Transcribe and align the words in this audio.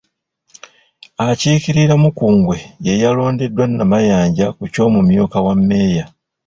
Akiikirira 1.29 1.95
Mukungwe 2.03 2.55
ye 2.85 2.93
yalondeddwa 3.03 3.63
Namayanja 3.77 4.45
ku 4.57 4.63
ky’omumyuka 4.73 5.37
wa 5.45 5.53
Mmeeya. 5.59 6.05